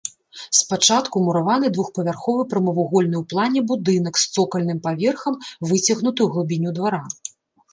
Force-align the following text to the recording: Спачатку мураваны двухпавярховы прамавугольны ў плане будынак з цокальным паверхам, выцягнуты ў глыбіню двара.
Спачатку 0.59 1.15
мураваны 1.25 1.67
двухпавярховы 1.75 2.45
прамавугольны 2.53 3.15
ў 3.19 3.23
плане 3.33 3.59
будынак 3.73 4.13
з 4.23 4.27
цокальным 4.35 4.79
паверхам, 4.89 5.35
выцягнуты 5.69 6.21
ў 6.23 6.29
глыбіню 6.35 6.69
двара. 6.81 7.01